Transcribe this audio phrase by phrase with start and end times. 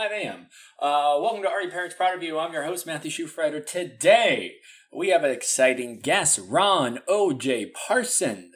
[0.00, 0.46] 5 a.m.
[0.78, 2.38] Uh, welcome to Are You Parents Proud of You?
[2.38, 3.60] I'm your host, Matthew Schufrider.
[3.60, 4.54] Today,
[4.90, 7.72] we have an exciting guest, Ron O.J.
[7.86, 8.52] Parson,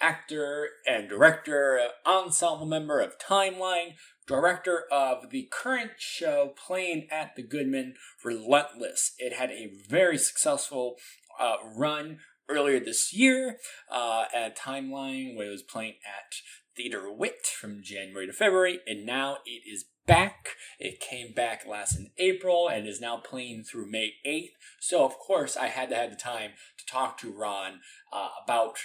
[0.00, 3.92] actor and director, ensemble member of Timeline,
[4.26, 9.12] director of the current show playing at the Goodman, Relentless.
[9.18, 10.96] It had a very successful
[11.38, 12.18] uh, run
[12.48, 13.58] earlier this year
[13.92, 16.34] uh, at Timeline, where it was playing at
[16.76, 20.56] Theater Wit from January to February, and now it is back.
[20.80, 24.50] It came back last in April and is now playing through May 8th.
[24.80, 27.80] So, of course, I had to have the time to talk to Ron
[28.12, 28.78] uh, about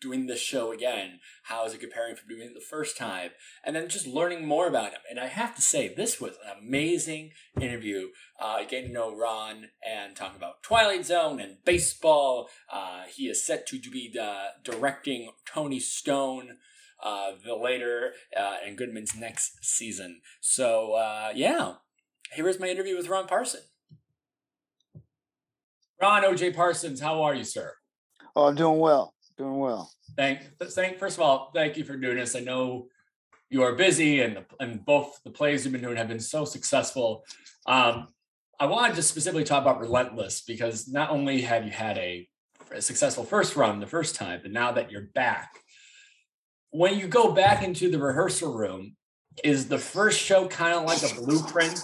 [0.00, 1.20] doing this show again.
[1.44, 3.32] How is it comparing from doing it the first time?
[3.64, 5.00] And then just learning more about him.
[5.10, 8.08] And I have to say, this was an amazing interview.
[8.40, 12.48] Uh, getting to know Ron and talking about Twilight Zone and baseball.
[12.72, 16.56] Uh, he is set to be uh, directing Toni Stone
[17.02, 20.20] uh, the later uh, and Goodman's next season.
[20.40, 21.74] So uh, yeah,
[22.32, 23.60] here is my interview with Ron Parson.
[26.00, 26.52] Ron O.J.
[26.52, 27.72] Parsons, how are you, sir?
[28.34, 29.14] Oh, I'm doing well.
[29.38, 29.90] Doing well.
[30.16, 30.98] Thank, thank.
[30.98, 32.36] First of all, thank you for doing this.
[32.36, 32.88] I know
[33.50, 36.44] you are busy, and the, and both the plays you've been doing have been so
[36.44, 37.24] successful.
[37.66, 38.08] Um,
[38.58, 42.28] I wanted to specifically talk about Relentless because not only have you had a,
[42.72, 45.60] a successful first run the first time, but now that you're back,
[46.76, 48.94] when you go back into the rehearsal room,
[49.42, 51.82] is the first show kind of like a blueprint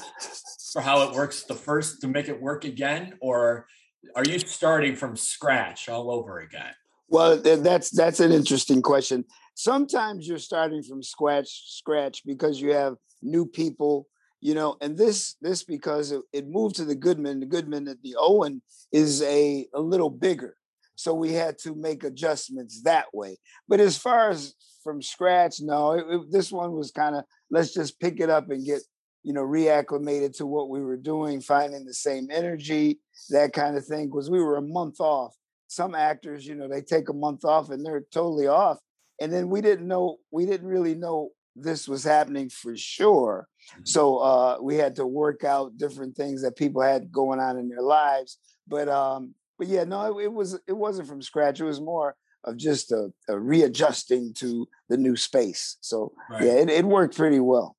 [0.72, 3.66] for how it works the first to make it work again, or
[4.14, 6.74] are you starting from scratch all over again?
[7.08, 9.24] Well, that's that's an interesting question.
[9.54, 14.08] Sometimes you're starting from scratch, scratch because you have new people,
[14.40, 17.40] you know, and this this because it, it moved to the Goodman.
[17.40, 18.60] The Goodman at the Owen
[18.92, 20.56] is a a little bigger,
[20.94, 23.38] so we had to make adjustments that way.
[23.68, 27.72] But as far as from scratch, no, it, it, this one was kind of let's
[27.72, 28.82] just pick it up and get
[29.22, 33.00] you know reacclimated to what we were doing, finding the same energy,
[33.30, 34.06] that kind of thing.
[34.06, 35.34] Because we were a month off
[35.72, 38.78] some actors, you know, they take a month off and they're totally off.
[39.20, 43.48] And then we didn't know, we didn't really know this was happening for sure.
[43.72, 43.82] Mm-hmm.
[43.84, 47.68] So uh, we had to work out different things that people had going on in
[47.68, 48.38] their lives.
[48.68, 51.60] But um, but yeah, no, it, it was it wasn't from scratch.
[51.60, 55.76] It was more of just a, a readjusting to the new space.
[55.80, 56.42] So right.
[56.42, 57.76] yeah, it, it worked pretty well.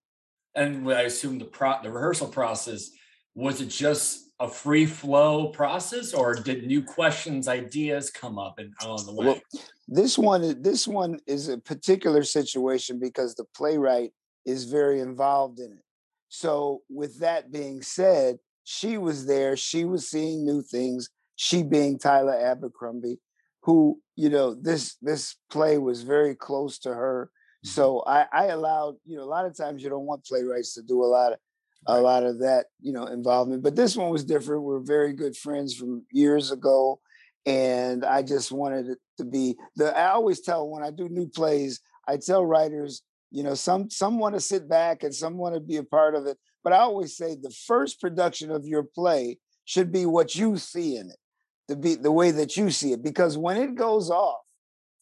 [0.56, 2.90] And I assume the pro the rehearsal process
[3.36, 8.74] was it just a free flow process or did new questions ideas come up and
[8.84, 9.42] along the way well,
[9.88, 14.12] this one this one is a particular situation because the playwright
[14.46, 15.84] is very involved in it
[16.30, 21.98] so with that being said she was there she was seeing new things she being
[21.98, 23.18] tyla abercrumbie
[23.64, 27.30] who you know this this play was very close to her
[27.66, 27.70] mm-hmm.
[27.70, 30.82] so I, I allowed you know a lot of times you don't want playwrights to
[30.82, 31.40] do a lot of
[31.88, 33.64] a lot of that, you know, involvement.
[33.64, 34.64] But this one was different.
[34.64, 37.00] We're very good friends from years ago.
[37.46, 41.28] And I just wanted it to be the I always tell when I do new
[41.28, 43.02] plays, I tell writers,
[43.32, 46.16] you know, some some want to sit back and some want to be a part
[46.16, 46.38] of it.
[46.64, 50.96] But I always say the first production of your play should be what you see
[50.96, 51.18] in it,
[51.68, 53.04] to be the way that you see it.
[53.04, 54.40] Because when it goes off,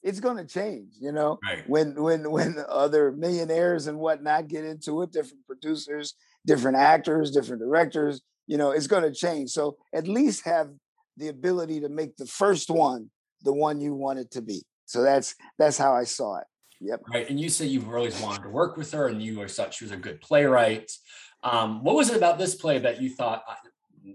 [0.03, 1.63] it's going to change you know right.
[1.69, 7.61] when when when other millionaires and whatnot get into it different producers different actors, different
[7.61, 8.21] directors.
[8.47, 9.51] You know, it's going to change.
[9.51, 10.69] So at least have
[11.17, 13.09] the ability to make the first one
[13.43, 14.63] the one you want it to be.
[14.85, 16.47] So that's that's how I saw it.
[16.81, 17.01] Yep.
[17.13, 17.29] Right.
[17.29, 19.91] And you said you've always wanted to work with her, and you thought she was
[19.91, 20.91] a good playwright.
[21.43, 23.43] Um, what was it about this play that you thought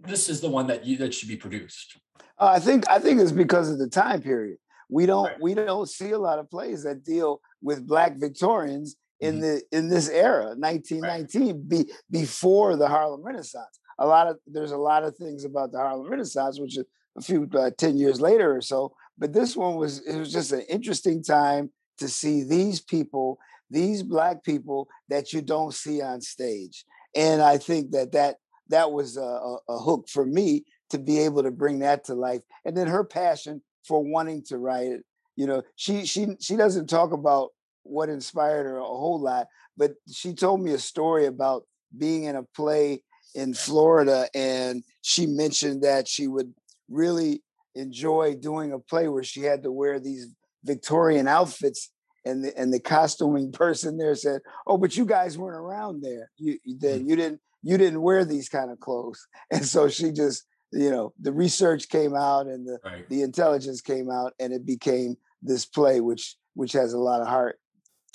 [0.05, 1.97] this is the one that you that should be produced?
[2.38, 4.59] Uh, I think I think it's because of the time period.
[4.88, 5.41] We don't right.
[5.41, 9.41] we don't see a lot of plays that deal with Black Victorians in mm-hmm.
[9.43, 11.69] the in this era 1919 right.
[11.69, 15.78] be, before the harlem renaissance a lot of there's a lot of things about the
[15.78, 16.84] harlem renaissance which is
[17.16, 20.53] a few uh, 10 years later or so but this one was it was just
[20.53, 23.39] an interesting time to see these people
[23.71, 26.84] these black people that you don't see on stage
[27.15, 28.36] and i think that that
[28.68, 32.15] that was a, a, a hook for me to be able to bring that to
[32.15, 35.04] life and then her passion for wanting to write it
[35.36, 37.50] you know she she she doesn't talk about
[37.88, 39.47] what inspired her a whole lot.
[39.77, 41.65] But she told me a story about
[41.97, 43.03] being in a play
[43.34, 46.53] in Florida, and she mentioned that she would
[46.89, 47.42] really
[47.74, 50.28] enjoy doing a play where she had to wear these
[50.65, 51.91] Victorian outfits.
[52.24, 56.30] And the, and the costuming person there said, "Oh, but you guys weren't around there.
[56.39, 57.09] You then mm.
[57.09, 61.13] you didn't you didn't wear these kind of clothes." And so she just, you know,
[61.21, 63.09] the research came out and the right.
[63.09, 67.28] the intelligence came out, and it became this play, which which has a lot of
[67.28, 67.59] heart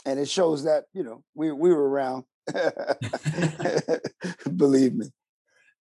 [0.06, 2.24] and it shows that you know we we were around.
[4.58, 5.06] believe me.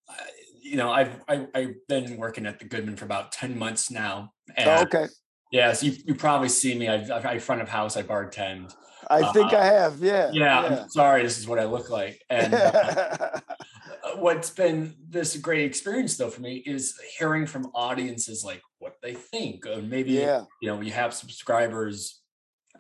[0.09, 0.13] Uh,
[0.61, 3.59] you know, I've I, have i have been working at the Goodman for about ten
[3.59, 4.33] months now.
[4.57, 5.07] And, oh, okay.
[5.51, 6.89] Yeah, so you, you probably see me.
[6.89, 7.97] I've, I front of house.
[7.97, 8.73] I bartend.
[9.09, 9.99] I uh, think I have.
[9.99, 10.63] Yeah, yeah.
[10.63, 10.83] Yeah.
[10.83, 11.23] I'm sorry.
[11.23, 12.23] This is what I look like.
[12.31, 13.41] And uh,
[14.19, 19.15] what's been this great experience though for me is hearing from audiences like what they
[19.15, 19.67] think.
[19.67, 20.45] Or maybe yeah.
[20.61, 22.21] you know you have subscribers.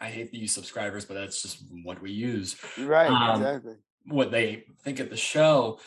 [0.00, 2.56] I hate to use subscribers, but that's just what we use.
[2.78, 3.10] Right.
[3.10, 3.74] Um, exactly.
[4.06, 5.78] What they think of the show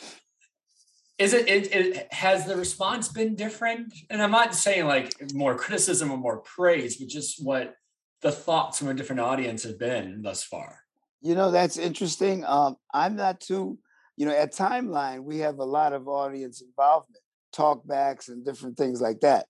[1.18, 5.56] is it, it, it has the response been different and i'm not saying like more
[5.56, 7.74] criticism or more praise but just what
[8.22, 10.80] the thoughts from a different audience have been thus far
[11.20, 13.78] you know that's interesting um i'm not too
[14.16, 17.22] you know at timeline we have a lot of audience involvement
[17.54, 19.46] talkbacks and different things like that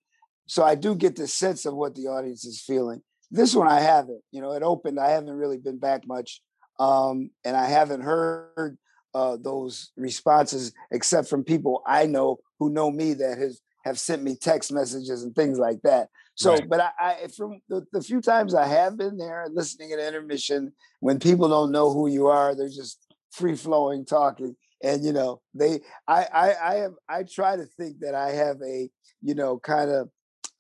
[0.47, 3.01] so i do get the sense of what the audience is feeling
[3.31, 6.41] this one i haven't you know it opened i haven't really been back much
[6.79, 8.77] um and i haven't heard
[9.15, 14.23] uh, those responses, except from people I know who know me that has have sent
[14.23, 16.09] me text messages and things like that.
[16.37, 16.69] So, right.
[16.69, 20.73] but I, I from the, the, few times I have been there listening at intermission,
[21.01, 22.99] when people don't know who you are, they're just
[23.35, 24.57] free flowing talking.
[24.83, 28.57] And you know, they I I I have I try to think that I have
[28.63, 28.89] a,
[29.23, 30.09] you know, kind of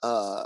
[0.02, 0.44] uh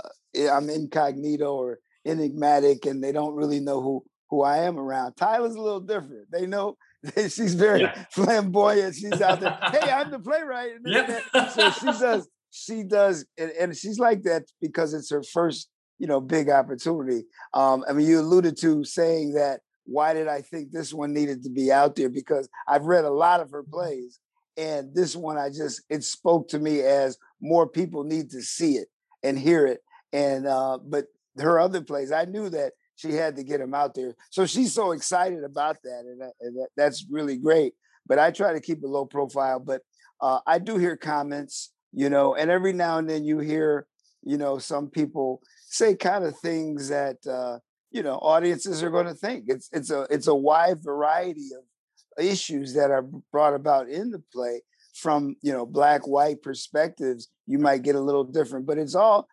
[0.51, 5.13] I'm incognito or enigmatic and they don't really know who who I am around.
[5.13, 6.31] Tyla's a little different.
[6.31, 6.77] They know
[7.15, 8.05] she's very yeah.
[8.11, 8.95] flamboyant.
[8.95, 9.57] She's out there.
[9.71, 10.71] hey, I'm the playwright.
[10.85, 11.23] Yep.
[11.53, 12.27] so she does.
[12.51, 17.25] She does, and, and, she's like that because it's her first, you know, big opportunity.
[17.53, 19.59] Um, I mean, you alluded to saying that.
[19.89, 22.09] Why did I think this one needed to be out there?
[22.09, 24.19] Because I've read a lot of her plays,
[24.55, 28.73] and this one I just it spoke to me as more people need to see
[28.73, 28.87] it
[29.23, 29.81] and hear it.
[30.13, 31.05] And uh, but
[31.39, 34.15] her other plays, I knew that she had to get him out there.
[34.29, 37.73] So she's so excited about that, and, that, and that, that's really great.
[38.05, 39.59] But I try to keep a low profile.
[39.59, 39.81] But
[40.21, 43.87] uh, I do hear comments, you know, and every now and then you hear,
[44.21, 47.59] you know, some people say kind of things that uh,
[47.91, 49.45] you know audiences are going to think.
[49.47, 54.21] It's it's a it's a wide variety of issues that are brought about in the
[54.33, 54.61] play
[54.93, 57.29] from you know black white perspectives.
[57.45, 59.27] You might get a little different, but it's all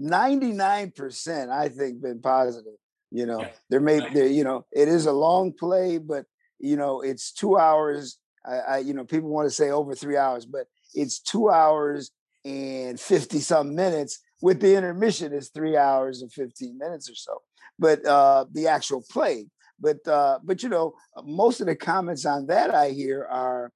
[0.00, 2.74] 99% i think been positive
[3.10, 3.48] you know, yeah.
[3.68, 6.26] there may there, you know, it is a long play, but
[6.58, 8.18] you know, it's two hours.
[8.46, 12.10] I, I you know, people want to say over three hours, but it's two hours
[12.44, 17.42] and 50 some minutes with the intermission is three hours and 15 minutes or so
[17.80, 19.46] but uh the actual play.
[19.80, 20.94] But uh but you know
[21.24, 23.72] most of the comments on that i hear are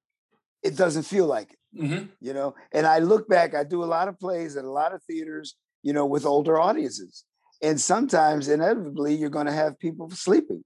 [0.63, 2.05] it doesn't feel like it mm-hmm.
[2.21, 2.55] you know?
[2.71, 5.55] And i look back i do a lot of plays at a lot of theaters
[5.83, 7.23] you know with older audiences.
[7.61, 10.63] And sometimes inevitably you're going to have people sleeping.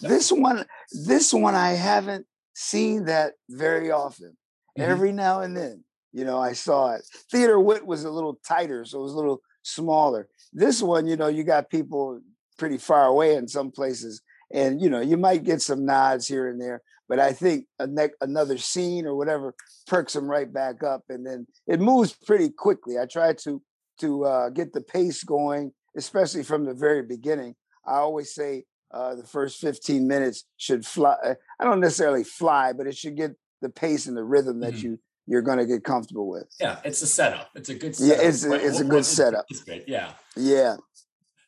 [0.00, 0.64] This one
[1.06, 4.36] this one i haven't seen that very often.
[4.78, 4.90] Mm-hmm.
[4.92, 7.02] every now and then you know i saw it.
[7.30, 10.28] Theater wit was a little tighter so it was a little smaller.
[10.52, 12.20] This one you know you got people
[12.60, 14.22] pretty far away in some places
[14.52, 18.20] and you know you might get some nods here and there but i think ne-
[18.20, 19.54] another scene or whatever
[19.86, 23.60] perks them right back up and then it moves pretty quickly i try to
[23.98, 27.54] to uh, get the pace going especially from the very beginning.
[27.86, 31.16] I always say uh, the first 15 minutes should fly.
[31.24, 33.32] Uh, I don't necessarily fly, but it should get
[33.62, 34.86] the pace and the rhythm that mm-hmm.
[34.86, 36.52] you you're going to get comfortable with.
[36.58, 37.50] Yeah, it's a setup.
[37.54, 38.16] It's a good setup.
[38.16, 39.44] Yeah, it's, a, it's a good setup.
[39.86, 40.12] Yeah.
[40.36, 40.76] Yeah.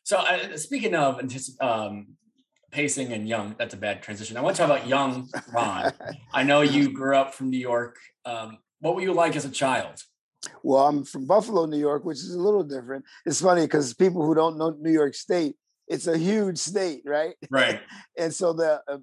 [0.03, 1.21] So uh, speaking of
[1.61, 2.07] um,
[2.71, 4.35] pacing and young, that's a bad transition.
[4.35, 5.93] I want to talk about young Ron.
[6.33, 7.97] I know you grew up from New York.
[8.25, 10.01] Um, what were you like as a child?
[10.61, 13.05] Well, I'm from Buffalo, New York, which is a little different.
[13.25, 15.55] It's funny because people who don't know New York State,
[15.87, 17.35] it's a huge state, right?
[17.49, 17.81] Right.
[18.17, 18.97] and so the uh,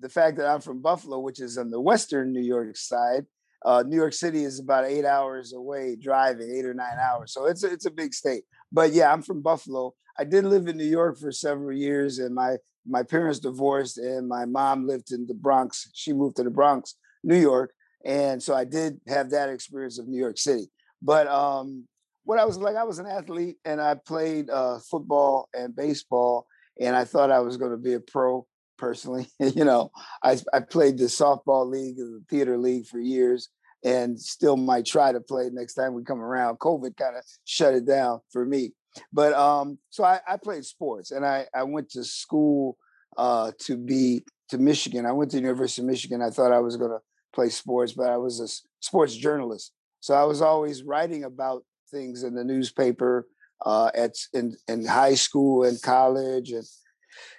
[0.00, 3.26] the fact that I'm from Buffalo, which is on the western New York side,
[3.64, 7.32] uh, New York City is about eight hours away driving, eight or nine hours.
[7.32, 8.42] So it's a, it's a big state.
[8.72, 9.94] But yeah, I'm from Buffalo.
[10.18, 14.28] I did live in New York for several years, and my my parents divorced, and
[14.28, 15.90] my mom lived in the Bronx.
[15.94, 17.72] She moved to the Bronx, New York,
[18.04, 20.66] and so I did have that experience of New York City.
[21.00, 21.86] But um,
[22.24, 26.46] what I was like, I was an athlete and I played uh, football and baseball,
[26.80, 28.46] and I thought I was going to be a pro
[28.78, 29.28] personally.
[29.38, 29.90] you know,
[30.22, 33.48] I, I played the softball league, the theater league for years,
[33.84, 36.58] and still might try to play next time we come around.
[36.58, 38.72] COVID kind of shut it down for me.
[39.12, 42.76] But um, so I, I played sports and I, I went to school
[43.16, 45.06] uh, to be to Michigan.
[45.06, 46.22] I went to the University of Michigan.
[46.22, 47.00] I thought I was going to
[47.34, 48.48] play sports, but I was a
[48.80, 49.72] sports journalist.
[50.00, 53.26] So I was always writing about things in the newspaper
[53.64, 56.64] uh, at in, in high school and college, and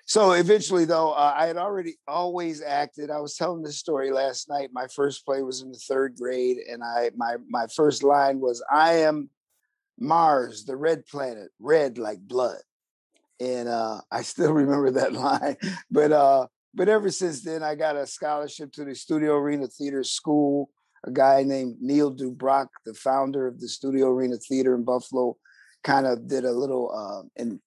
[0.05, 3.09] So eventually, though, uh, I had already always acted.
[3.09, 4.69] I was telling this story last night.
[4.73, 8.63] My first play was in the third grade, and I my my first line was,
[8.71, 9.29] "I am
[9.99, 12.61] Mars, the red planet, red like blood."
[13.39, 15.57] And uh, I still remember that line.
[15.89, 20.03] But uh, but ever since then, I got a scholarship to the Studio Arena Theater
[20.03, 20.69] School.
[21.05, 25.35] A guy named Neal Du Brock, the founder of the Studio Arena Theater in Buffalo,
[25.83, 27.59] kind of did a little uh, and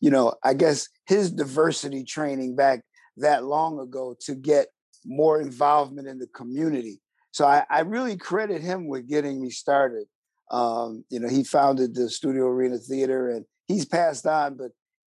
[0.00, 2.82] you know, I guess his diversity training back
[3.16, 4.68] that long ago to get
[5.04, 7.00] more involvement in the community.
[7.32, 10.04] So I, I really credit him with getting me started.
[10.50, 14.72] Um, you know, he founded the Studio Arena Theater and he's passed on, but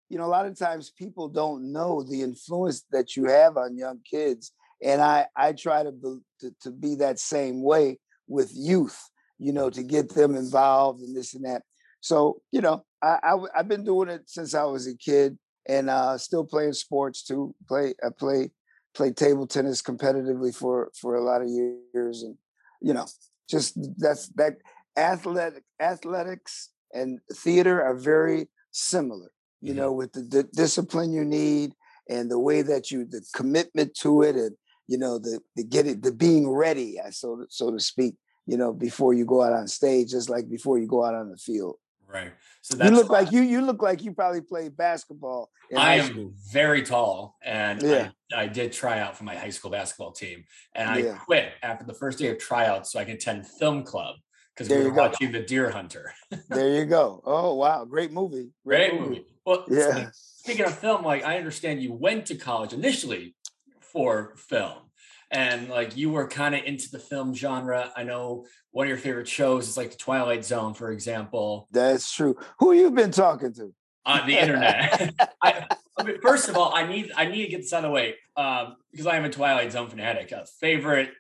[0.10, 3.78] you know, a lot of times people don't know the influence that you have on
[3.78, 4.52] young kids.
[4.84, 9.00] And I, I try to, be, to, to be that same way with youth,
[9.40, 11.64] you know, to get them involved and this and that.
[12.02, 15.90] So, you know, I, I have been doing it since I was a kid, and
[15.90, 17.56] uh, still playing sports too.
[17.68, 18.52] Play I play
[18.94, 22.38] play table tennis competitively for for a lot of years, and
[22.82, 23.08] you know,
[23.50, 24.58] just that's that
[24.98, 29.32] athletic athletics and theater are very similar.
[29.62, 29.80] You mm-hmm.
[29.80, 31.74] know, with the, the discipline you need
[32.10, 34.56] and the way that you the commitment to it, and
[34.88, 38.16] you know the the get it the being ready, so so to speak.
[38.48, 41.32] You know, before you go out on stage, just like before you go out on
[41.32, 41.78] the field.
[42.08, 42.32] Right.
[42.62, 45.50] So you look like you you look like you probably played basketball.
[45.76, 46.34] I am school.
[46.52, 48.10] very tall, and yeah.
[48.32, 50.44] I, I, did try out for my high school basketball team,
[50.76, 51.18] and I yeah.
[51.18, 54.18] quit after the first day of tryouts so I could attend film club
[54.56, 56.14] because we were watching The Deer Hunter.
[56.50, 57.22] there you go.
[57.26, 58.50] Oh wow, great movie.
[58.66, 59.10] Great, great movie.
[59.10, 59.26] movie.
[59.46, 60.10] Well, yeah.
[60.14, 63.36] Speaking of film, like I understand you went to college initially
[63.82, 64.86] for film
[65.32, 67.92] and like you were kind of into the film genre.
[67.96, 71.68] I know one of your favorite shows is like the Twilight Zone, for example.
[71.72, 72.38] That's true.
[72.60, 73.74] Who you been talking to?
[74.06, 75.14] On the internet.
[75.42, 77.90] I, I mean, first of all, I need I need to get this out of
[77.90, 80.32] the way um, because I am a Twilight Zone fanatic.
[80.32, 81.12] A favorite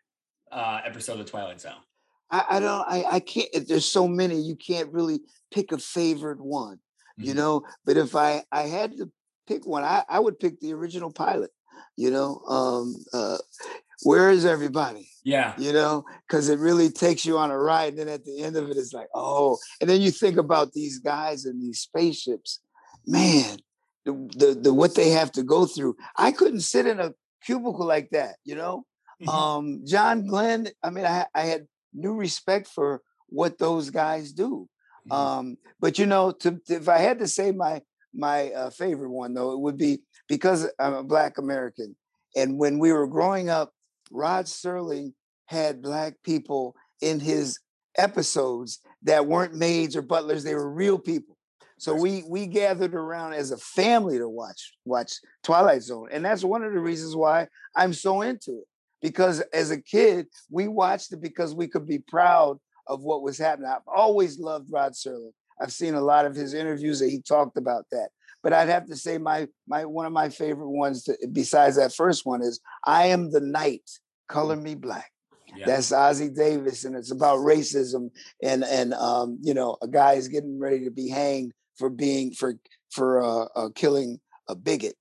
[0.52, 1.74] uh, episode of Twilight Zone.
[2.32, 2.86] I, I don't.
[2.88, 3.50] I, I can't.
[3.68, 4.40] There's so many.
[4.40, 6.78] You can't really pick a favorite one.
[6.78, 7.24] Mm-hmm.
[7.24, 7.64] You know.
[7.86, 9.12] But if I I had to
[9.48, 11.52] pick one, I, I would pick the original pilot
[11.98, 13.38] you know um uh
[14.04, 15.10] where is everybody?
[15.24, 15.54] Yeah.
[15.58, 17.90] You know, because it really takes you on a ride.
[17.90, 20.74] And then at the end of it, it's like, oh, and then you think about
[20.74, 22.62] these guys and these spaceships.
[23.08, 23.58] Man,
[24.04, 25.96] the, the, the what they have to go through.
[26.18, 27.14] I couldn't sit in a
[27.44, 28.86] cubicle like that, you know.
[29.22, 29.30] Mm-hmm.
[29.30, 34.68] Um, John Glenn, I mean, I, I had new respect for what those guys do.
[35.10, 35.12] Mm-hmm.
[35.12, 37.82] Um, but you know, to, if I had to say my
[38.14, 41.96] my uh, favorite one though, it would be because I'm a Black American,
[42.36, 43.72] and when we were growing up,
[44.12, 45.14] Rod Serling
[45.48, 47.60] had black people in his
[47.98, 51.38] episodes that weren't maids or butlers; they were real people.
[51.78, 56.44] So we we gathered around as a family to watch watch Twilight Zone, and that's
[56.44, 58.68] one of the reasons why I'm so into it.
[59.06, 62.58] Because as a kid, we watched it because we could be proud
[62.88, 63.70] of what was happening.
[63.70, 65.30] I've always loved Rod Serling.
[65.62, 68.10] I've seen a lot of his interviews that he talked about that.
[68.42, 71.94] But I'd have to say my my one of my favorite ones to, besides that
[71.94, 73.88] first one is I am the night,
[74.28, 75.12] color me black.
[75.56, 75.68] Yeah.
[75.68, 78.10] That's Ossie Davis, and it's about racism
[78.42, 82.32] and and um, you know a guy is getting ready to be hanged for being
[82.32, 82.56] for
[82.90, 84.20] for uh, uh, killing
[84.50, 84.96] a bigot,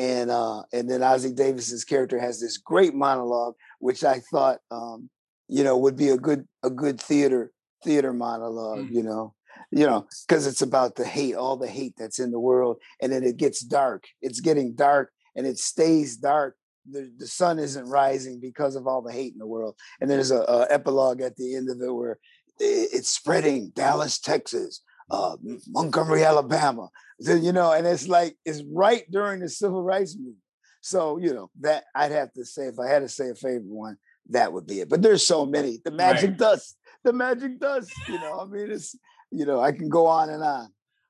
[0.00, 5.10] and uh, and then Ossie Davis's character has this great monologue, which I thought um,
[5.46, 7.52] you know would be a good a good theater
[7.84, 8.92] theater monologue, mm.
[8.92, 9.34] you know
[9.70, 12.78] you know, because it's about the hate, all the hate that's in the world.
[13.00, 14.04] And then it gets dark.
[14.20, 16.56] It's getting dark and it stays dark.
[16.90, 19.76] The, the sun isn't rising because of all the hate in the world.
[20.00, 22.18] And there's a, a epilogue at the end of it where
[22.58, 25.36] it's spreading Dallas, Texas, uh,
[25.68, 26.88] Montgomery, Alabama.
[27.20, 30.36] So, you know, and it's like, it's right during the civil rights movement.
[30.80, 33.64] So, you know, that I'd have to say, if I had to say a favorite
[33.64, 33.96] one,
[34.30, 34.88] that would be it.
[34.88, 35.78] But there's so many.
[35.84, 36.38] The magic right.
[36.38, 38.96] dust, the magic dust, you know, I mean, it's,
[39.30, 40.68] you know, I can go on and on.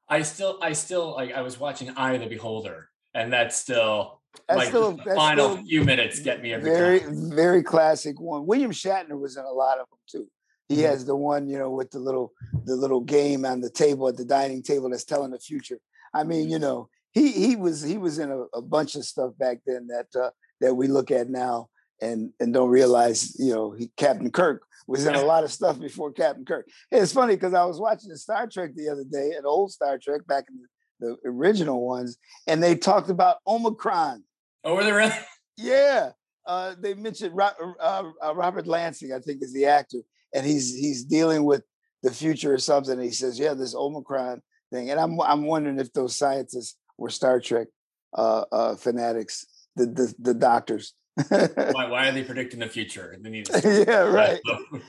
[0.08, 1.32] I still, I still like.
[1.32, 5.52] I was watching Eye of the Beholder, and that's still that's like still, the final
[5.52, 7.30] still few minutes get me every very, time.
[7.32, 8.44] very classic one.
[8.44, 10.28] William Shatner was in a lot of them too.
[10.70, 10.84] He mm-hmm.
[10.84, 12.32] has the one, you know, with the little,
[12.64, 15.80] the little game on the table at the dining table that's telling the future.
[16.14, 19.32] I mean, you know, he he was he was in a, a bunch of stuff
[19.36, 21.68] back then that uh, that we look at now
[22.00, 25.80] and and don't realize, you know, he, Captain Kirk was in a lot of stuff
[25.80, 26.68] before Captain Kirk.
[26.92, 29.98] It's funny because I was watching the Star Trek the other day, an old Star
[29.98, 30.60] Trek back in
[31.00, 34.22] the, the original ones, and they talked about Omicron.
[34.62, 35.12] Oh, were they really?
[35.56, 36.12] Yeah.
[36.46, 39.98] Uh, they mentioned uh, uh, Robert Lansing, I think, is the actor,
[40.34, 41.62] and he's he's dealing with
[42.02, 42.94] the future or something.
[42.94, 47.10] And he says, "Yeah, this Omicron thing," and I'm I'm wondering if those scientists were
[47.10, 47.68] Star Trek
[48.16, 49.46] uh, uh, fanatics,
[49.76, 50.94] the the, the doctors.
[51.28, 53.16] why, why are they predicting the future?
[53.20, 54.40] They need yeah, right.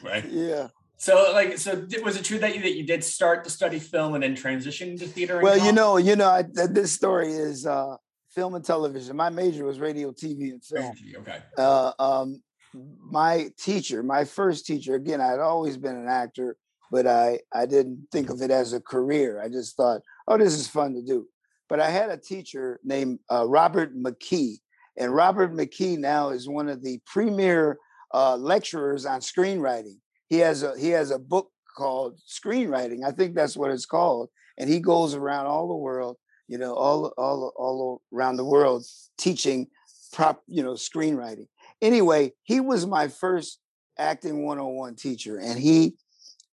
[0.04, 0.26] right.
[0.30, 0.68] Yeah.
[0.98, 4.14] So, like, so was it true that you that you did start to study film
[4.14, 5.40] and then transition to theater?
[5.42, 7.96] Well, you know, you know, I, this story is uh,
[8.30, 9.16] film and television.
[9.16, 10.94] My major was radio, TV, and film.
[11.18, 11.38] Okay.
[11.58, 16.58] Uh, um, my teacher, my first teacher, again, I'd always been an actor,
[16.92, 19.42] but I I didn't think of it as a career.
[19.42, 21.28] I just thought, oh, this is fun to do.
[21.70, 24.58] But I had a teacher named uh, Robert McKee,
[24.98, 27.78] and Robert McKee now is one of the premier
[28.14, 29.98] uh, lecturers on screenwriting.
[30.28, 33.06] He has a he has a book called Screenwriting.
[33.06, 36.74] I think that's what it's called, and he goes around all the world, you know,
[36.74, 38.86] all all all around the world
[39.18, 39.68] teaching
[40.12, 41.48] prop, you know, screenwriting.
[41.82, 43.60] Anyway, he was my first
[43.98, 45.96] acting 101 teacher, and he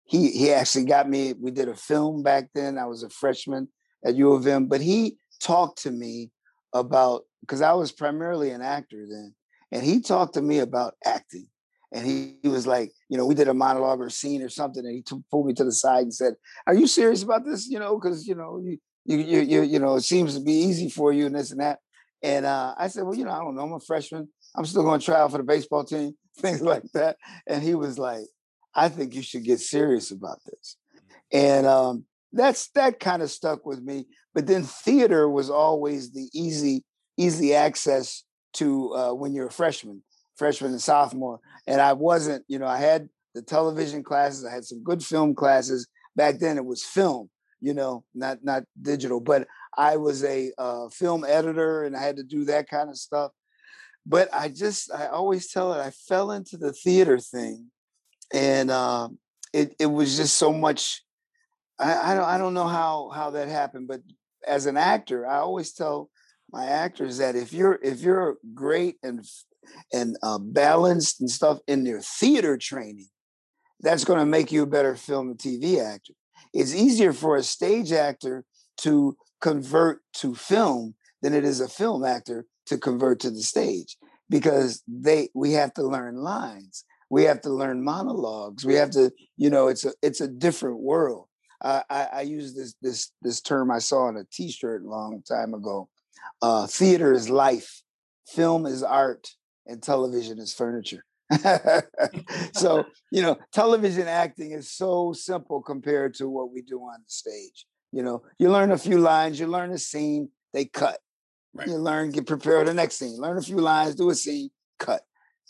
[0.04, 1.32] he he actually got me.
[1.32, 2.78] We did a film back then.
[2.78, 3.68] I was a freshman
[4.04, 6.30] at U of M, but he talked to me
[6.74, 9.34] about because I was primarily an actor then,
[9.72, 11.48] and he talked to me about acting.
[11.92, 14.84] And he, he was like, you know, we did a monologue or scene or something,
[14.84, 16.34] and he t- pulled me to the side and said,
[16.66, 17.68] "Are you serious about this?
[17.68, 20.52] You know, because you know, you, you you you you know, it seems to be
[20.52, 21.78] easy for you and this and that."
[22.20, 23.62] And uh, I said, "Well, you know, I don't know.
[23.62, 24.28] I'm a freshman.
[24.56, 27.74] I'm still going to try out for the baseball team, things like that." And he
[27.74, 28.24] was like,
[28.74, 30.76] "I think you should get serious about this."
[31.32, 34.06] And um, that's that kind of stuck with me.
[34.34, 36.84] But then theater was always the easy,
[37.16, 40.02] easy access to uh, when you're a freshman,
[40.36, 41.40] freshman and sophomore.
[41.66, 45.34] And I wasn't, you know, I had the television classes, I had some good film
[45.34, 45.86] classes.
[46.16, 47.30] Back then it was film,
[47.60, 49.20] you know, not not digital.
[49.20, 49.46] But
[49.76, 53.32] I was a uh, film editor and I had to do that kind of stuff.
[54.06, 57.70] But I just, I always tell it, I fell into the theater thing,
[58.32, 59.08] and uh,
[59.52, 61.04] it it was just so much
[61.78, 64.00] I, I don't I don't know how how that happened, but
[64.46, 66.10] as an actor, I always tell
[66.52, 69.24] my actors that if you're if you're great and
[69.92, 73.08] and uh, balanced and stuff in your theater training,
[73.80, 76.12] that's going to make you a better film and TV actor.
[76.52, 78.44] It's easier for a stage actor
[78.78, 83.96] to convert to film than it is a film actor to convert to the stage
[84.28, 89.10] because they we have to learn lines we have to learn monologues we have to
[89.36, 91.28] you know it's a it's a different world
[91.64, 95.54] I, I, use this this this term I saw on a T-shirt a long time
[95.54, 95.88] ago.
[96.42, 97.82] Uh, theater is life,
[98.26, 99.28] film is art,
[99.66, 101.04] and television is furniture.
[102.54, 107.10] so you know, television acting is so simple compared to what we do on the
[107.10, 107.66] stage.
[107.92, 110.98] You know, you learn a few lines, you learn a scene, they cut.
[111.54, 111.68] Right.
[111.68, 113.16] You learn, get prepared the next scene.
[113.16, 115.02] Learn a few lines, do a scene, cut.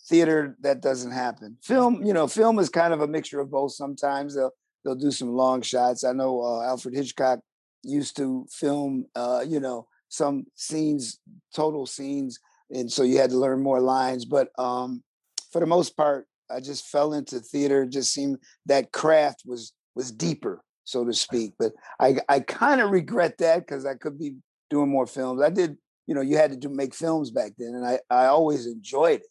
[0.07, 1.57] Theater, that doesn't happen.
[1.63, 3.73] Film, you know, film is kind of a mixture of both.
[3.73, 4.53] Sometimes they'll
[4.85, 6.05] they'll do some long shots.
[6.05, 7.41] I know uh, Alfred Hitchcock
[7.83, 11.21] used to film, uh, you know, some scenes,
[11.55, 12.39] total scenes,
[12.71, 14.27] and so you had to learn more lines.
[14.27, 15.03] But um,
[15.51, 17.85] for the most part, I just fell into theater.
[17.85, 21.55] It just seemed that craft was was deeper, so to speak.
[21.59, 24.37] But I I kind of regret that because I could be
[24.71, 25.41] doing more films.
[25.41, 28.27] I did, you know, you had to do make films back then, and I I
[28.27, 29.27] always enjoyed it.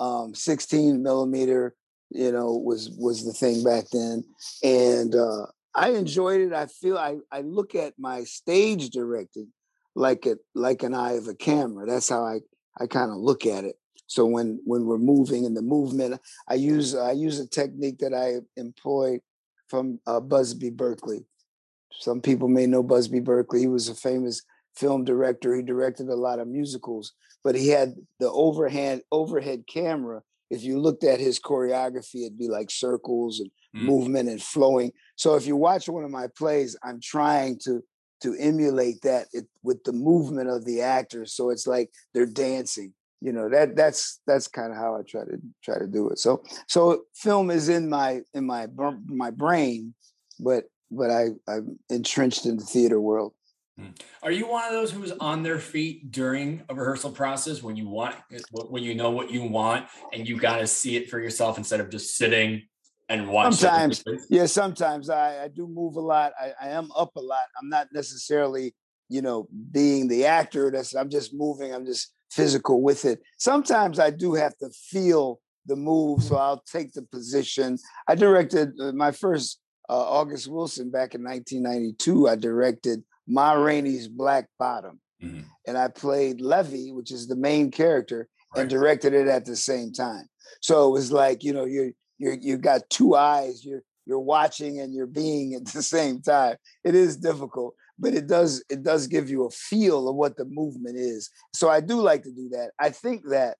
[0.00, 1.74] Um, 16 millimeter,
[2.10, 4.24] you know, was was the thing back then.
[4.62, 6.52] And uh, I enjoyed it.
[6.52, 9.48] I feel I I look at my stage directing
[9.94, 11.86] like it like an eye of a camera.
[11.86, 12.40] That's how I
[12.78, 13.76] I kind of look at it.
[14.06, 18.14] So when when we're moving in the movement, I use I use a technique that
[18.14, 19.20] I employed
[19.68, 21.24] from uh, Busby Berkeley.
[21.92, 23.60] Some people may know Busby Berkeley.
[23.60, 24.42] He was a famous
[24.74, 25.54] film director.
[25.54, 27.12] He directed a lot of musicals,
[27.44, 32.46] but he had the overhand overhead camera if you looked at his choreography, it'd be
[32.46, 33.86] like circles and mm.
[33.86, 34.92] movement and flowing.
[35.16, 37.82] So if you watch one of my plays, I'm trying to
[38.20, 41.32] to emulate that it, with the movement of the actors.
[41.32, 42.92] So it's like they're dancing.
[43.22, 46.18] You know that that's that's kind of how I try to try to do it.
[46.18, 48.66] So so film is in my in my
[49.06, 49.94] my brain,
[50.38, 53.32] but but I I'm entrenched in the theater world.
[53.82, 53.90] Hmm.
[54.22, 57.88] Are you one of those who's on their feet during a rehearsal process when you
[57.88, 58.14] want
[58.52, 61.80] when you know what you want and you got to see it for yourself instead
[61.80, 62.62] of just sitting
[63.08, 63.52] and watching?
[63.52, 66.32] Sometimes, yeah, sometimes I, I do move a lot.
[66.40, 67.42] I, I am up a lot.
[67.60, 68.74] I'm not necessarily,
[69.08, 70.70] you know, being the actor.
[70.70, 71.74] That's I'm just moving.
[71.74, 73.20] I'm just physical with it.
[73.38, 77.78] Sometimes I do have to feel the move, so I'll take the position.
[78.08, 82.28] I directed uh, my first uh, August Wilson back in 1992.
[82.28, 85.00] I directed Ma Rainey's Black Bottom.
[85.22, 85.42] Mm-hmm.
[85.66, 88.62] And I played Levee, which is the main character, right.
[88.62, 90.26] and directed it at the same time.
[90.60, 94.80] So it was like, you know, you're you're you got two eyes, you're you're watching
[94.80, 96.56] and you're being at the same time.
[96.84, 97.74] It is difficult.
[97.98, 101.30] but it does it does give you a feel of what the movement is.
[101.54, 102.72] So I do like to do that.
[102.80, 103.56] I think that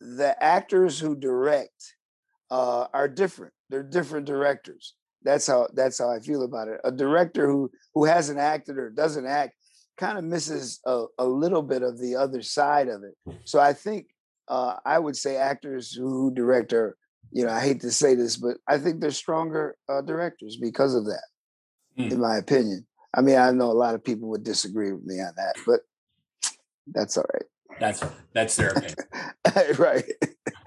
[0.00, 1.94] the actors who direct
[2.50, 3.52] uh, are different.
[3.70, 4.94] They're different directors.
[5.22, 6.80] That's how that's how I feel about it.
[6.84, 9.54] A director who who hasn't acted or doesn't act
[9.96, 13.34] kind of misses a, a little bit of the other side of it.
[13.44, 14.06] So I think
[14.46, 16.96] uh, I would say actors who direct are,
[17.32, 20.94] you know, I hate to say this, but I think they're stronger uh, directors because
[20.94, 21.24] of that,
[21.98, 22.12] mm.
[22.12, 22.86] in my opinion.
[23.12, 25.80] I mean, I know a lot of people would disagree with me on that, but
[26.86, 27.44] that's all right.
[27.80, 28.96] That's that's their opinion,
[29.78, 30.04] right?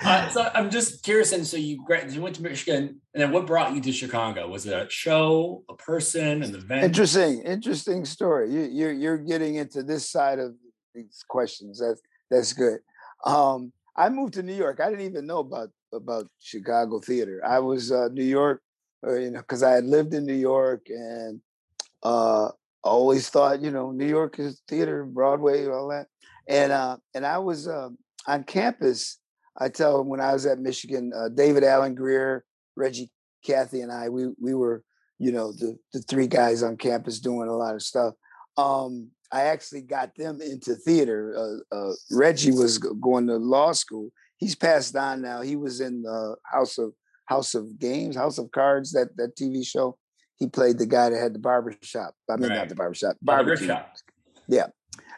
[0.04, 1.32] Uh, so I'm just curious.
[1.32, 4.48] And so you you went to Michigan, and then what brought you to Chicago?
[4.48, 6.84] Was it a show, a person, an event?
[6.84, 8.52] Interesting, interesting story.
[8.52, 10.56] You, you're you're getting into this side of
[10.94, 11.80] these questions.
[11.80, 12.80] That's that's good.
[13.26, 14.80] Um, I moved to New York.
[14.80, 17.42] I didn't even know about about Chicago theater.
[17.46, 18.62] I was uh, New York,
[19.04, 21.42] or, uh, you know, because I had lived in New York and
[22.04, 22.50] uh,
[22.84, 26.08] always thought, you know, New York is theater, Broadway, all that.
[26.48, 27.90] And uh, and I was uh,
[28.28, 29.20] on campus.
[29.58, 32.44] I tell him when I was at Michigan, uh, David Alan Grier,
[32.76, 33.12] Reggie,
[33.48, 34.84] Cathey, and I, we we were,
[35.20, 38.14] you know, the the three guys on campus doing a lot of stuff.
[38.58, 41.62] Um, I actually got them into theater.
[41.72, 44.10] Uh, uh, Reggie was going to law school.
[44.38, 45.42] He's passed on now.
[45.42, 46.94] He was in the House of
[47.26, 49.98] House of Games, House of Cards, that that TV show.
[50.38, 52.16] He played the guy that had the barber shop.
[52.30, 52.58] I mean, right.
[52.58, 53.96] not the barber shop, barber shop.
[54.48, 54.68] Yeah.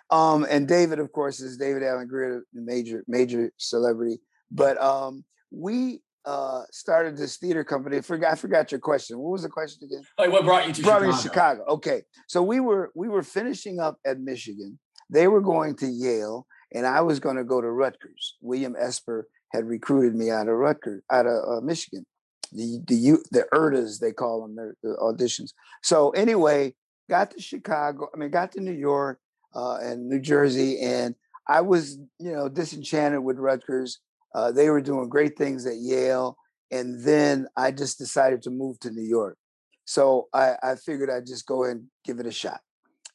[0.09, 4.19] Um, and David, of course, is David Alan Grier, the major major celebrity.
[4.51, 7.97] But um, we uh, started this theater company.
[7.97, 9.19] I forgot, I forgot your question.
[9.19, 10.03] What was the question again?
[10.17, 11.11] Like what brought you to brought Chicago?
[11.11, 11.63] me to Chicago.
[11.67, 14.79] Okay, so we were we were finishing up at Michigan.
[15.09, 18.37] They were going to Yale, and I was going to go to Rutgers.
[18.41, 22.05] William Esper had recruited me out of Rutgers, out of uh, Michigan.
[22.51, 25.51] The the the URTAs they call them their, auditions.
[25.81, 26.73] So anyway,
[27.09, 28.09] got to Chicago.
[28.13, 29.19] I mean, got to New York
[29.55, 31.15] uh, and New Jersey, and
[31.47, 33.99] I was you know disenchanted with Rutgers
[34.33, 36.37] uh, they were doing great things at Yale.
[36.71, 39.37] And then I just decided to move to New York.
[39.85, 42.61] So I, I figured I'd just go and give it a shot.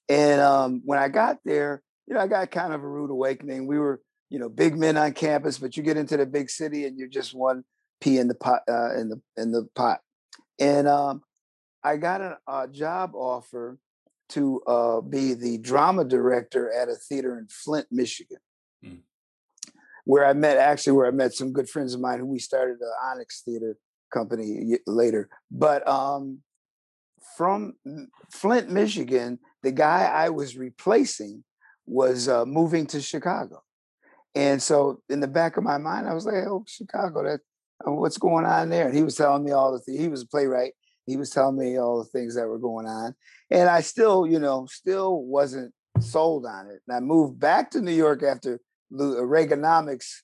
[0.09, 3.66] And um, when I got there, you know, I got kind of a rude awakening.
[3.66, 6.85] We were, you know, big men on campus, but you get into the big city
[6.87, 7.64] and you're just one
[8.01, 10.01] pea in the pot uh, in the in the pot.
[10.59, 11.22] And um,
[11.83, 13.79] I got a, a job offer
[14.31, 18.38] to uh, be the drama director at a theater in Flint, Michigan.
[18.85, 19.01] Mm
[20.09, 22.79] where I met actually where I met some good friends of mine who we started
[22.81, 23.77] the Onyx Theater
[24.11, 25.29] Company later.
[25.51, 26.38] But um,
[27.37, 27.75] from
[28.33, 31.45] Flint, Michigan, the guy I was replacing
[31.85, 33.62] was uh, moving to Chicago,
[34.35, 37.41] and so in the back of my mind, I was like, "Oh, Chicago, that
[37.87, 40.01] uh, what's going on there?" And he was telling me all the things.
[40.01, 40.73] He was a playwright.
[41.09, 43.14] He was telling me all the things that were going on,
[43.51, 46.81] and I still, you know, still wasn't sold on it.
[46.87, 48.61] And I moved back to New York after
[48.92, 50.23] Reaganomics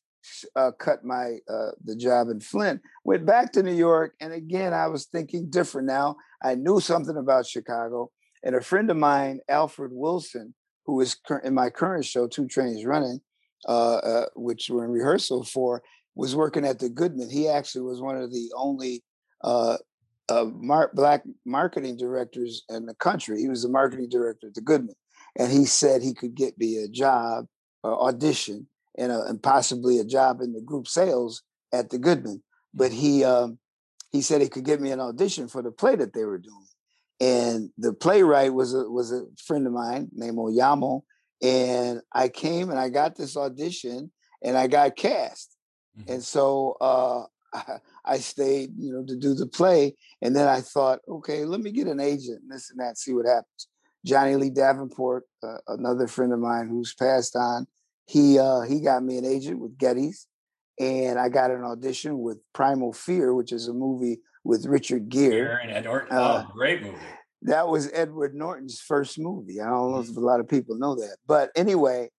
[0.57, 2.81] uh, cut my uh, the job in Flint.
[3.05, 5.87] Went back to New York, and again I was thinking different.
[5.87, 8.11] Now I knew something about Chicago,
[8.42, 10.55] and a friend of mine, Alfred Wilson,
[10.87, 13.20] who is in my current show, Two Trains Running,
[13.68, 15.83] uh, uh, which we're in rehearsal for,
[16.14, 17.31] was working at the Goodman.
[17.31, 19.03] He actually was one of the only
[19.42, 19.77] uh,
[20.30, 23.40] mar- black marketing directors in the country.
[23.40, 24.96] He was the marketing director at the Goodman,
[25.38, 27.46] and he said he could get me a job
[27.84, 32.42] uh, audition and, a, and possibly a job in the group sales at the Goodman.
[32.72, 33.58] But he um,
[34.10, 36.66] he said he could get me an audition for the play that they were doing.
[37.20, 41.02] And the playwright was a was a friend of mine named Oyamo.
[41.42, 44.10] And I came and I got this audition
[44.42, 45.56] and I got cast.
[45.98, 46.12] Mm-hmm.
[46.12, 47.24] And so uh,
[48.05, 49.95] I stayed, you know, to do the play.
[50.23, 53.12] And then I thought, okay, let me get an agent and this and that, see
[53.12, 53.69] what happens.
[54.05, 57.67] Johnny Lee Davenport, uh, another friend of mine who's passed on,
[58.07, 60.27] he uh, he got me an agent with Geddes,
[60.79, 65.59] and I got an audition with Primal Fear, which is a movie with Richard Gere.
[65.62, 66.17] and Ed Norton.
[66.17, 66.99] Uh, oh, great movie.
[67.43, 69.61] That was Edward Norton's first movie.
[69.61, 70.19] I don't know if mm-hmm.
[70.19, 72.11] a lot of people know that, but anyway,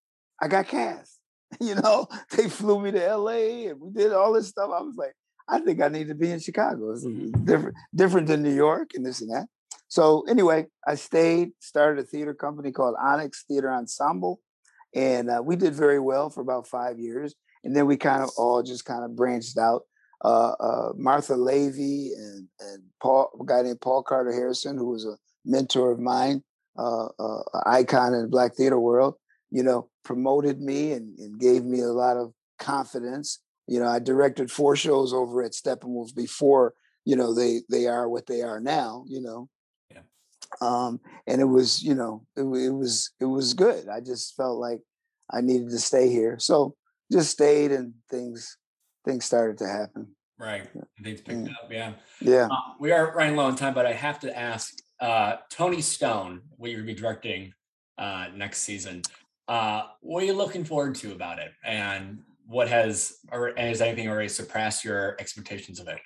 [0.41, 1.11] I got cast.
[1.61, 3.67] You know, they flew me to L.A.
[3.67, 4.71] and we did all this stuff.
[4.75, 5.13] I was like,
[5.47, 6.91] I think I need to be in Chicago.
[6.91, 7.45] It's mm-hmm.
[7.45, 9.47] different, different than New York and this and that.
[9.87, 14.41] So anyway, I stayed, started a theater company called Onyx Theater Ensemble,
[14.93, 17.35] and uh, we did very well for about five years.
[17.63, 19.83] And then we kind of all just kind of branched out.
[20.23, 25.05] Uh, uh, Martha Lavey and and Paul, a guy named Paul Carter Harrison, who was
[25.05, 26.43] a mentor of mine,
[26.77, 29.15] uh, uh, icon in the Black theater world,
[29.49, 33.39] you know, promoted me and, and gave me a lot of confidence.
[33.67, 36.73] You know, I directed four shows over at Steppenwolf before
[37.03, 39.05] you know they they are what they are now.
[39.07, 39.49] You know,
[40.61, 43.87] um, and it was you know it, it was it was good.
[43.89, 44.81] I just felt like
[45.31, 46.75] I needed to stay here, so
[47.11, 48.57] just stayed, and things
[49.03, 50.07] things started to happen.
[50.39, 50.67] Right,
[51.03, 51.51] things picked mm.
[51.51, 51.71] up.
[51.71, 52.47] Yeah, yeah.
[52.51, 56.41] Uh, we are running low on time, but I have to ask uh, Toni Stone,
[56.57, 57.53] what you're going to be directing
[57.97, 59.01] uh, next season.
[59.47, 64.07] Uh, what are you looking forward to about it, and what has or has anything
[64.07, 65.99] already surpassed your expectations of it?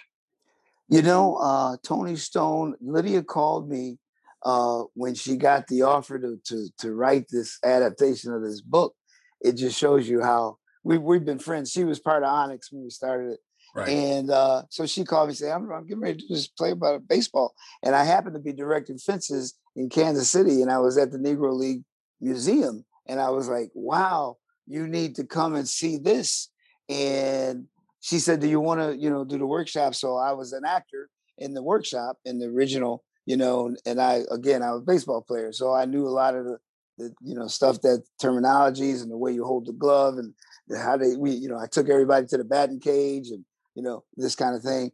[0.88, 3.98] You know, uh, Toni Stone, Lydia called me
[4.44, 8.96] uh, when she got the offer to, to to write this adaptation of this book.
[9.42, 11.72] It just shows you how we we've been friends.
[11.72, 13.40] She was part of Onyx when we started it.
[13.76, 13.90] Right.
[13.90, 16.48] And uh, so she called me and said, I'm, I'm getting ready to do this
[16.48, 17.54] play about baseball.
[17.84, 21.20] And I happened to be directing fences in Kansas City, and I was at the
[21.20, 21.84] Negro League
[22.20, 22.84] Museum.
[23.08, 24.38] And I was like, wow,
[24.70, 26.50] you need to come and see this.
[26.88, 27.66] And
[28.00, 29.96] she said, Do you want to, you know, do the workshop?
[29.96, 34.22] So I was an actor in the workshop in the original, you know, and I
[34.32, 35.52] again I was a baseball player.
[35.52, 36.60] So I knew a lot of the,
[36.98, 40.34] the you know, stuff that terminologies and the way you hold the glove and
[40.78, 43.44] how they we, you know, I took everybody to the batting cage and,
[43.76, 44.92] you know, this kind of thing.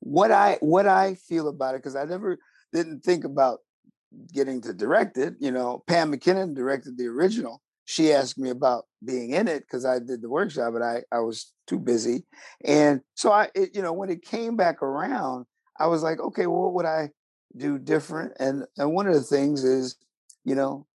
[0.00, 2.38] What I what I feel about it, because I never
[2.72, 3.60] didn't think about
[4.32, 5.34] getting to direct it.
[5.38, 7.62] You know, Pam McKinnon directed the original.
[7.90, 11.18] She asked me about being in it because I did the workshop, but I I
[11.18, 12.24] was too busy.
[12.64, 16.46] And so I, it, you know, when it came back around, I was like, okay,
[16.46, 17.10] well, what would I
[17.56, 18.34] do different?
[18.38, 19.96] And and one of the things is,
[20.44, 20.86] you know,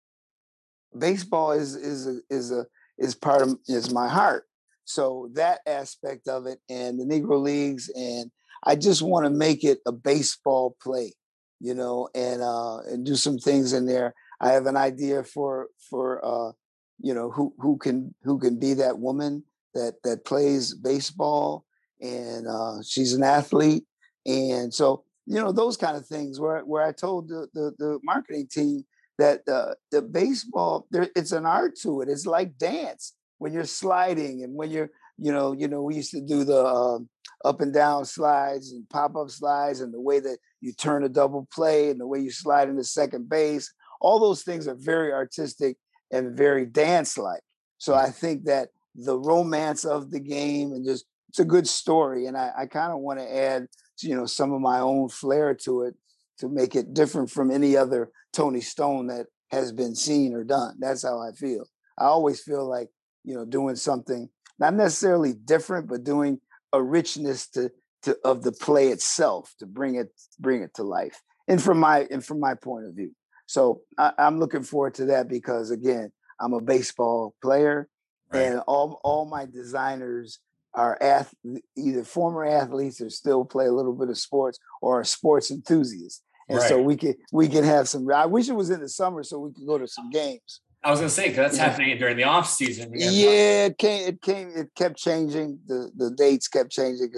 [0.97, 2.65] baseball is is a, is a
[2.97, 4.45] is part of is my heart.
[4.85, 8.31] So that aspect of it and the Negro Leagues and
[8.63, 11.11] I just want to make it a baseball play
[11.59, 14.13] you know, and uh, and do some things in there.
[14.39, 16.51] I have an idea for for uh,
[16.99, 21.65] you know who who can who can be that woman that that plays baseball,
[22.01, 23.85] and uh, she's an athlete,
[24.25, 26.39] and so you know those kind of things.
[26.39, 28.85] Where where I told the the, the marketing team
[29.17, 32.09] that uh, the baseball there it's an art to it.
[32.09, 36.11] It's like dance when you're sliding and when you're you know you know we used
[36.11, 37.09] to do the um,
[37.43, 41.09] up and down slides and pop up slides and the way that you turn a
[41.09, 43.71] double play and the way you slide into second base.
[44.01, 45.77] All those things are very artistic
[46.11, 47.41] and very dance like.
[47.77, 48.15] So I mm.
[48.15, 52.27] think that the romance of the game and just it's a good story.
[52.27, 53.67] And I, I kind of want to add,
[54.01, 55.95] you know, some of my own flair to it
[56.39, 60.75] to make it different from any other Toni Stone that has been seen or done.
[60.79, 61.65] That's how I feel.
[61.97, 62.89] I always feel like,
[63.23, 66.39] you know, doing something not necessarily different, but doing
[66.71, 67.71] a richness to,
[68.03, 71.21] to of the play itself to bring it bring it to life.
[71.47, 73.11] And from my and from my point of view.
[73.47, 77.87] So I, am looking forward to that because again, I'm a baseball player,
[78.31, 78.41] right.
[78.41, 80.39] and all all my designers
[80.73, 81.33] are ath-
[81.77, 86.21] either former athletes or still play a little bit of sports or are sports enthusiasts.
[86.49, 86.67] And right.
[86.67, 88.11] so we can we can have some.
[88.11, 90.61] I wish it was in the summer so we could go to some games.
[90.83, 91.69] I was going to say because that's yeah.
[91.69, 92.91] happening during the off season.
[92.93, 94.07] Yeah, it came.
[94.07, 94.51] It came.
[94.55, 95.59] It kept changing.
[95.65, 97.11] The the dates kept changing.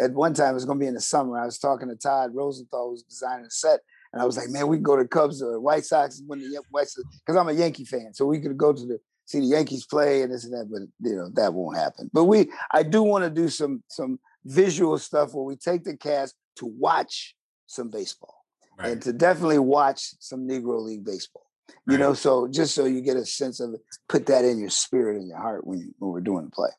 [0.00, 1.38] At one time it was going to be in the summer.
[1.38, 3.80] I was talking to Todd Rosenthal, who was designing the set,
[4.12, 6.62] and I was like, "Man, we can go to Cubs or White Sox when the
[6.70, 6.88] White
[7.24, 10.22] because I'm a Yankee fan, so we could go to the see the Yankees play
[10.22, 10.68] and this and that.
[10.70, 12.10] But you know that won't happen.
[12.12, 15.96] But we, I do want to do some some visual stuff where we take the
[15.96, 17.34] cast to watch
[17.66, 18.44] some baseball
[18.78, 18.90] right.
[18.90, 21.46] and to definitely watch some Negro League baseball
[21.88, 24.70] you know so just so you get a sense of it put that in your
[24.70, 26.70] spirit and your heart when, you, when we're doing the play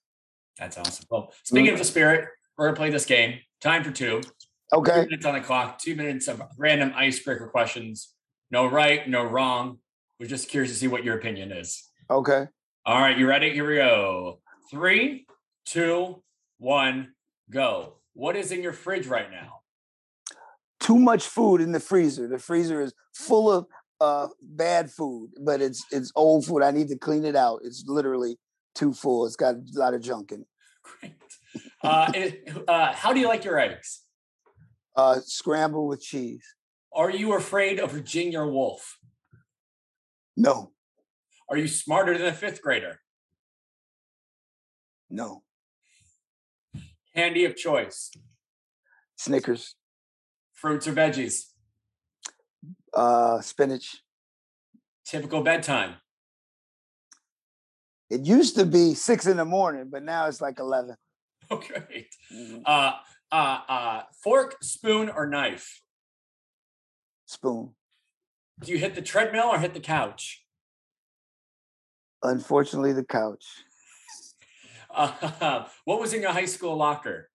[0.57, 1.73] that's awesome well speaking mm-hmm.
[1.73, 4.21] of the spirit we're gonna play this game time for two
[4.73, 8.13] okay two minutes on the clock two minutes of random icebreaker questions
[8.51, 9.77] no right no wrong
[10.19, 12.47] we're just curious to see what your opinion is okay
[12.86, 15.25] all right you ready here we go three
[15.65, 16.21] two
[16.57, 17.13] one
[17.49, 19.59] go what is in your fridge right now
[20.79, 23.65] too much food in the freezer the freezer is full of
[24.03, 26.62] uh, bad food, but it's it's old food.
[26.62, 27.62] I need to clean it out.
[27.63, 28.38] It's literally
[28.75, 29.25] too full.
[29.25, 30.47] It's got a lot of junk in it.
[30.83, 31.13] Great.
[31.81, 34.02] Uh, it, uh, how do you like your eggs?
[34.95, 36.45] Uh, scrambled with cheese.
[36.93, 38.99] Are you afraid of Virginia Woolf?
[40.38, 40.71] No.
[41.49, 42.99] Are you smarter than a fifth grader?
[45.10, 45.43] No.
[47.15, 48.12] Candy of choice.
[49.15, 49.75] Snickers.
[50.53, 51.53] Fruits or veggies?
[52.93, 54.01] uh, spinach.
[55.06, 55.95] Typical bedtime.
[58.10, 60.95] It used to be six in the morning, but now it's like eleven.
[61.51, 62.15] Oh, great.
[62.34, 62.60] Mm-hmm.
[62.65, 62.93] Uh,
[63.32, 65.82] uh, uh, fork, spoon, or knife?
[67.25, 67.71] Spoon.
[68.60, 70.45] Do you hit the treadmill or hit the couch?
[72.21, 73.45] Unfortunately, the couch.
[74.95, 77.27] Uh, what was in your high school locker?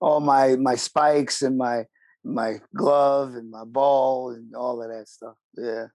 [0.00, 1.84] All my my spikes and my
[2.24, 5.36] my glove and my ball and all of that stuff.
[5.58, 5.88] Yeah,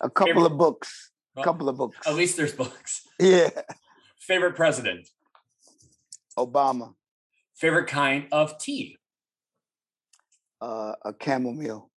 [0.00, 1.10] a couple Favorite, of books.
[1.36, 2.06] A couple of books.
[2.06, 3.08] At least there's books.
[3.18, 3.50] Yeah.
[4.20, 5.08] Favorite president?
[6.38, 6.94] Obama.
[7.56, 8.96] Favorite kind of tea?
[10.60, 11.90] Uh, a chamomile.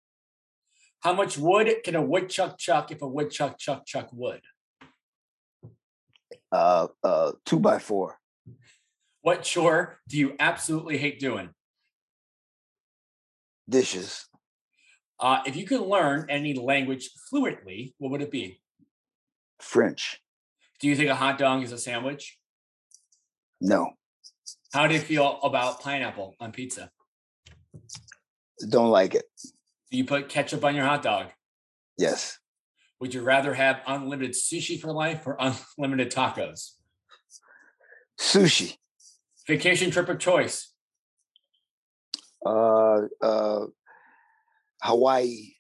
[1.02, 4.42] How much wood can a woodchuck chuck if a woodchuck chuck chuck wood?
[6.52, 8.20] Uh, uh, two by four.
[9.22, 11.50] What chore do you absolutely hate doing?
[13.70, 14.26] Dishes.
[15.20, 18.62] Uh, if you could learn any language fluently, what would it be?
[19.60, 20.20] French.
[20.80, 22.38] Do you think a hot dog is a sandwich?
[23.62, 23.92] No.
[24.74, 26.90] How do you feel about pineapple on pizza?
[28.70, 29.26] Don't like it.
[29.92, 31.28] Do you put ketchup on your hot dog?
[31.96, 32.40] Yes.
[33.00, 35.38] Would you rather have unlimited sushi for life or
[35.78, 36.72] unlimited tacos?
[38.20, 38.78] Sushi.
[39.46, 40.74] Vacation trip of choice.
[42.44, 43.66] Uh, uh,
[44.82, 45.54] Hawaii.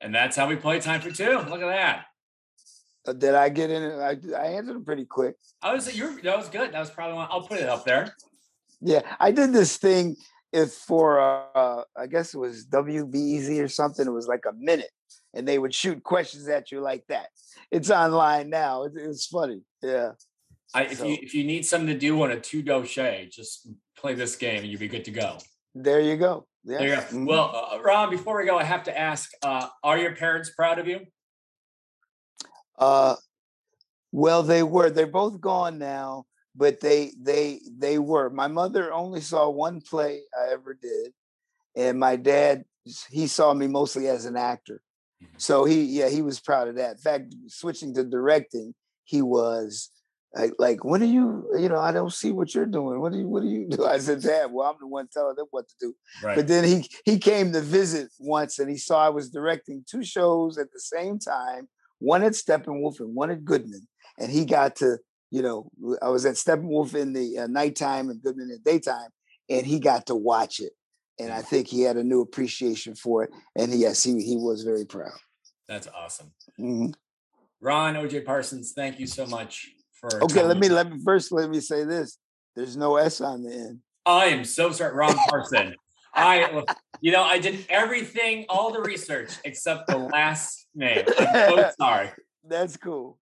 [0.00, 1.32] And that's how we play time for two.
[1.32, 2.04] Look at that.
[3.08, 3.82] Uh, did I get in?
[3.82, 5.36] I, I answered them pretty quick.
[5.62, 6.72] I was you that was good.
[6.72, 7.28] That was probably one.
[7.30, 8.14] I'll put it up there.
[8.80, 10.16] Yeah, I did this thing.
[10.52, 14.06] If for uh, I guess it was WBEZ or something.
[14.06, 14.90] It was like a minute,
[15.34, 17.28] and they would shoot questions at you like that.
[17.70, 18.84] It's online now.
[18.84, 19.62] It, it's funny.
[19.82, 20.12] Yeah.
[20.74, 21.06] I, if so.
[21.06, 22.84] you if you need something to do on a two do
[23.30, 25.38] just play this game and you'll be good to go.
[25.74, 26.46] There you go.
[26.64, 26.78] Yeah.
[26.78, 27.00] There you go.
[27.00, 27.24] Mm-hmm.
[27.24, 30.78] Well, uh, Ron, before we go, I have to ask: uh, Are your parents proud
[30.78, 31.00] of you?
[32.78, 33.16] Uh,
[34.12, 34.90] well, they were.
[34.90, 38.30] They're both gone now, but they they they were.
[38.30, 41.12] My mother only saw one play I ever did,
[41.76, 42.64] and my dad
[43.10, 44.80] he saw me mostly as an actor.
[45.22, 45.34] Mm-hmm.
[45.36, 46.92] So he yeah he was proud of that.
[46.92, 49.90] In fact, switching to directing, he was
[50.34, 53.18] like, like when are you you know i don't see what you're doing what do
[53.18, 55.68] you what do you do i said dad well i'm the one telling them what
[55.68, 56.36] to do right.
[56.36, 60.04] but then he he came to visit once and he saw i was directing two
[60.04, 63.86] shows at the same time one at steppenwolf and one at goodman
[64.18, 64.98] and he got to
[65.30, 65.70] you know
[66.02, 69.10] i was at steppenwolf in the uh, nighttime and goodman in the daytime
[69.48, 70.72] and he got to watch it
[71.18, 74.62] and i think he had a new appreciation for it and yes he, he was
[74.62, 75.12] very proud.
[75.66, 76.32] That's awesome.
[76.58, 76.92] Mm-hmm.
[77.60, 80.68] ron oj parsons thank you so much for okay let me.
[80.68, 82.18] let me first let me say this
[82.56, 83.80] there's no s on the end.
[84.06, 85.74] I am so sorry ron parson
[86.14, 86.64] i
[87.00, 92.10] you know i did everything all the research except the last name i'm so sorry
[92.48, 93.18] that's cool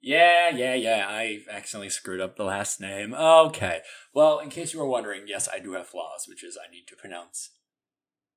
[0.00, 3.80] yeah yeah yeah i accidentally screwed up the last name okay
[4.14, 6.84] well in case you were wondering yes i do have flaws which is i need
[6.86, 7.50] to pronounce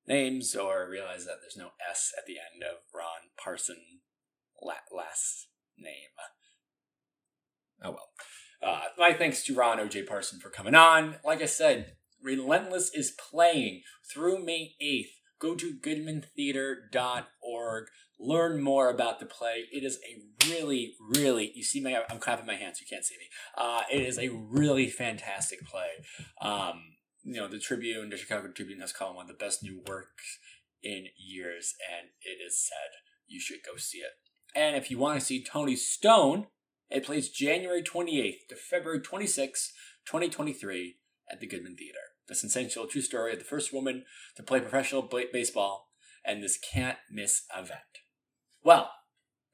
[0.07, 3.77] names or realize that there's no s at the end of ron parson
[4.61, 5.47] last
[5.77, 6.09] name
[7.83, 8.09] Oh well.
[8.63, 10.03] Uh, my thanks to Ron O.J.
[10.03, 11.15] Parson for coming on.
[11.23, 11.93] Like I said,
[12.25, 15.11] Relentless is playing through May 8th.
[15.39, 17.85] Go to goodmantheater.org.
[18.19, 19.65] Learn more about the play.
[19.71, 23.17] It is a really, really, you see my, I'm clapping my hands, you can't see
[23.17, 23.29] me.
[23.55, 25.89] Uh, it is a really fantastic play.
[26.41, 29.83] Um, you know, the Tribune, the Chicago Tribune has called one of the best new
[29.87, 30.39] works
[30.81, 32.89] in years, and it is said
[33.27, 34.13] you should go see it.
[34.55, 36.47] And if you want to see Toni Stone,
[36.89, 39.73] it plays January 28th to February 26th,
[40.07, 40.95] 2023
[41.31, 42.14] at the Goodman Theater.
[42.27, 44.03] The sensational true story of the first woman
[44.35, 45.89] to play professional b- baseball
[46.25, 47.81] and this can't miss event.
[48.63, 48.89] Well,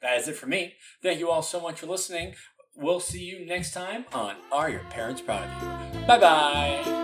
[0.01, 0.75] that is it for me.
[1.03, 2.35] Thank you all so much for listening.
[2.75, 6.07] We'll see you next time on Are Your Parents Proud of You?
[6.07, 7.00] Bye bye.